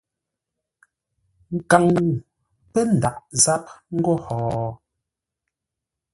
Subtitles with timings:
[1.55, 2.13] Nkaŋ-ŋuu
[2.71, 3.65] pə́ ndaʼ záp
[3.95, 4.35] ńgó ho?